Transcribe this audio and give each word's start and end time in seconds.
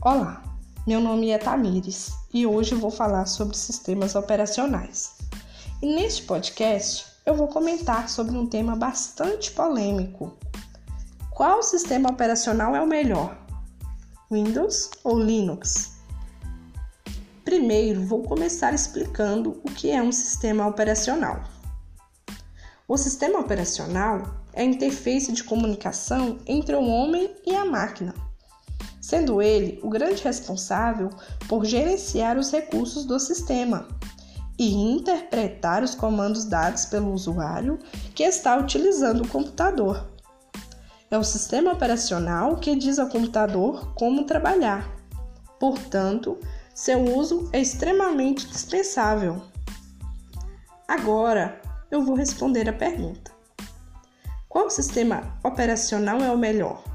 Olá, 0.00 0.40
meu 0.86 1.00
nome 1.00 1.30
é 1.30 1.38
Tamires 1.38 2.12
e 2.32 2.46
hoje 2.46 2.72
vou 2.76 2.88
falar 2.88 3.26
sobre 3.26 3.56
sistemas 3.56 4.14
operacionais. 4.14 5.14
E 5.82 5.92
neste 5.92 6.22
podcast 6.22 7.04
eu 7.26 7.34
vou 7.34 7.48
comentar 7.48 8.08
sobre 8.08 8.36
um 8.36 8.46
tema 8.46 8.76
bastante 8.76 9.50
polêmico. 9.50 10.38
Qual 11.32 11.64
sistema 11.64 12.10
operacional 12.10 12.76
é 12.76 12.80
o 12.80 12.86
melhor? 12.86 13.36
Windows 14.30 14.88
ou 15.02 15.18
Linux? 15.18 15.96
Primeiro, 17.44 18.06
vou 18.06 18.22
começar 18.22 18.72
explicando 18.72 19.60
o 19.64 19.68
que 19.68 19.90
é 19.90 20.00
um 20.00 20.12
sistema 20.12 20.64
operacional. 20.64 21.42
O 22.86 22.96
sistema 22.96 23.40
operacional 23.40 24.22
é 24.52 24.62
a 24.62 24.64
interface 24.64 25.32
de 25.32 25.42
comunicação 25.42 26.38
entre 26.46 26.76
o 26.76 26.86
homem 26.86 27.34
e 27.44 27.56
a 27.56 27.64
máquina, 27.64 28.14
sendo 29.08 29.40
ele 29.40 29.80
o 29.82 29.88
grande 29.88 30.22
responsável 30.22 31.08
por 31.48 31.64
gerenciar 31.64 32.36
os 32.36 32.50
recursos 32.50 33.06
do 33.06 33.18
sistema 33.18 33.88
e 34.58 34.70
interpretar 34.70 35.82
os 35.82 35.94
comandos 35.94 36.44
dados 36.44 36.84
pelo 36.84 37.14
usuário 37.14 37.78
que 38.14 38.22
está 38.22 38.58
utilizando 38.58 39.24
o 39.24 39.28
computador. 39.28 40.06
É 41.10 41.16
o 41.16 41.24
sistema 41.24 41.72
operacional 41.72 42.56
que 42.56 42.76
diz 42.76 42.98
ao 42.98 43.08
computador 43.08 43.94
como 43.94 44.24
trabalhar. 44.24 44.86
Portanto, 45.58 46.38
seu 46.74 47.02
uso 47.02 47.48
é 47.50 47.62
extremamente 47.62 48.46
dispensável. 48.46 49.40
Agora, 50.86 51.58
eu 51.90 52.02
vou 52.02 52.14
responder 52.14 52.68
a 52.68 52.74
pergunta: 52.74 53.32
Qual 54.50 54.68
sistema 54.68 55.38
operacional 55.42 56.20
é 56.20 56.30
o 56.30 56.36
melhor? 56.36 56.87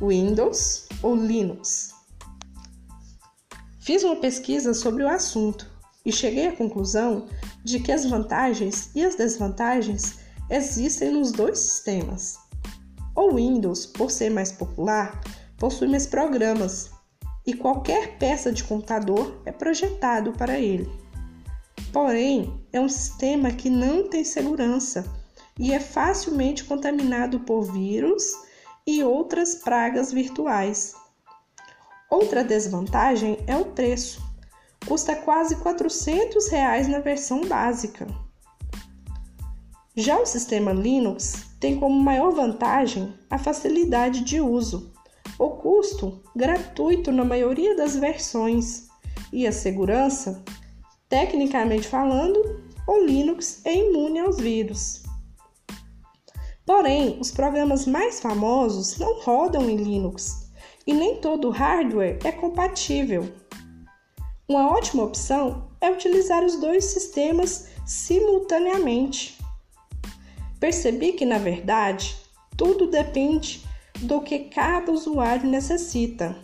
Windows 0.00 0.86
ou 1.02 1.16
Linux? 1.16 1.92
Fiz 3.80 4.04
uma 4.04 4.16
pesquisa 4.16 4.72
sobre 4.72 5.02
o 5.02 5.08
assunto 5.08 5.68
e 6.04 6.12
cheguei 6.12 6.46
à 6.46 6.52
conclusão 6.52 7.26
de 7.64 7.80
que 7.80 7.90
as 7.90 8.04
vantagens 8.04 8.90
e 8.94 9.04
as 9.04 9.16
desvantagens 9.16 10.20
existem 10.48 11.10
nos 11.10 11.32
dois 11.32 11.58
sistemas. 11.58 12.38
O 13.16 13.34
Windows, 13.34 13.86
por 13.86 14.12
ser 14.12 14.30
mais 14.30 14.52
popular, 14.52 15.20
possui 15.56 15.88
mais 15.88 16.06
programas 16.06 16.90
e 17.44 17.52
qualquer 17.52 18.18
peça 18.18 18.52
de 18.52 18.62
computador 18.62 19.42
é 19.44 19.50
projetado 19.50 20.32
para 20.32 20.60
ele. 20.60 20.88
Porém, 21.92 22.62
é 22.72 22.80
um 22.80 22.88
sistema 22.88 23.50
que 23.50 23.68
não 23.68 24.08
tem 24.08 24.22
segurança 24.22 25.04
e 25.58 25.72
é 25.72 25.80
facilmente 25.80 26.62
contaminado 26.62 27.40
por 27.40 27.62
vírus 27.72 28.46
e 28.88 29.04
outras 29.04 29.56
pragas 29.56 30.10
virtuais. 30.10 30.94
Outra 32.10 32.42
desvantagem 32.42 33.36
é 33.46 33.54
o 33.54 33.66
preço. 33.66 34.26
Custa 34.86 35.14
quase 35.14 35.56
400 35.56 36.48
reais 36.48 36.88
na 36.88 36.98
versão 36.98 37.42
básica. 37.42 38.06
Já 39.94 40.18
o 40.18 40.24
sistema 40.24 40.72
Linux 40.72 41.48
tem 41.60 41.78
como 41.78 42.00
maior 42.00 42.32
vantagem 42.32 43.12
a 43.28 43.36
facilidade 43.36 44.22
de 44.22 44.40
uso, 44.40 44.90
o 45.38 45.50
custo 45.50 46.22
gratuito 46.34 47.12
na 47.12 47.24
maioria 47.24 47.76
das 47.76 47.94
versões 47.94 48.88
e 49.30 49.46
a 49.46 49.52
segurança 49.52 50.42
Tecnicamente 51.08 51.88
falando, 51.88 52.62
o 52.86 53.04
Linux 53.04 53.62
é 53.64 53.74
imune 53.74 54.18
aos 54.18 54.38
vírus. 54.38 55.07
Porém, 56.68 57.16
os 57.18 57.30
programas 57.30 57.86
mais 57.86 58.20
famosos 58.20 58.98
não 58.98 59.18
rodam 59.22 59.70
em 59.70 59.76
Linux 59.76 60.50
e 60.86 60.92
nem 60.92 61.16
todo 61.16 61.48
hardware 61.48 62.18
é 62.22 62.30
compatível. 62.30 63.26
Uma 64.46 64.70
ótima 64.70 65.04
opção 65.04 65.70
é 65.80 65.90
utilizar 65.90 66.44
os 66.44 66.56
dois 66.56 66.84
sistemas 66.84 67.70
simultaneamente. 67.86 69.38
Percebi 70.60 71.14
que, 71.14 71.24
na 71.24 71.38
verdade, 71.38 72.14
tudo 72.54 72.86
depende 72.86 73.64
do 74.00 74.20
que 74.20 74.40
cada 74.40 74.92
usuário 74.92 75.48
necessita. 75.48 76.36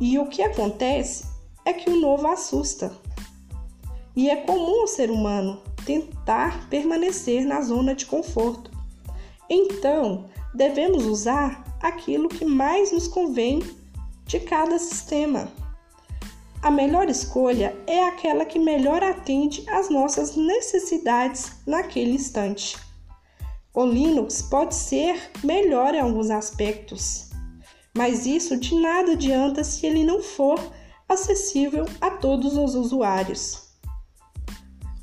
E 0.00 0.18
o 0.18 0.26
que 0.26 0.42
acontece 0.42 1.26
é 1.64 1.72
que 1.72 1.88
o 1.88 2.00
novo 2.00 2.26
assusta 2.26 2.90
e 4.16 4.28
é 4.28 4.34
comum 4.34 4.80
ao 4.80 4.88
ser 4.88 5.12
humano 5.12 5.62
tentar 5.86 6.68
permanecer 6.68 7.46
na 7.46 7.60
zona 7.60 7.94
de 7.94 8.04
conforto. 8.04 8.77
Então, 9.50 10.28
devemos 10.54 11.06
usar 11.06 11.64
aquilo 11.80 12.28
que 12.28 12.44
mais 12.44 12.92
nos 12.92 13.08
convém 13.08 13.62
de 14.26 14.40
cada 14.40 14.78
sistema. 14.78 15.48
A 16.60 16.70
melhor 16.70 17.08
escolha 17.08 17.74
é 17.86 18.02
aquela 18.04 18.44
que 18.44 18.58
melhor 18.58 19.02
atende 19.02 19.64
às 19.68 19.88
nossas 19.88 20.34
necessidades 20.34 21.52
naquele 21.66 22.12
instante. 22.12 22.76
O 23.72 23.84
Linux 23.84 24.42
pode 24.42 24.74
ser 24.74 25.30
melhor 25.44 25.94
em 25.94 26.00
alguns 26.00 26.30
aspectos, 26.30 27.30
mas 27.96 28.26
isso 28.26 28.56
de 28.56 28.74
nada 28.74 29.12
adianta 29.12 29.62
se 29.62 29.86
ele 29.86 30.04
não 30.04 30.20
for 30.20 30.58
acessível 31.08 31.86
a 32.00 32.10
todos 32.10 32.56
os 32.56 32.74
usuários. 32.74 33.68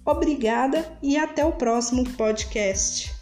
Obrigada 0.06 0.98
e 1.02 1.18
até 1.18 1.44
o 1.46 1.54
próximo 1.54 2.04
podcast. 2.12 3.15